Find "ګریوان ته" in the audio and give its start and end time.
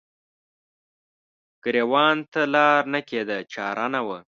1.63-2.41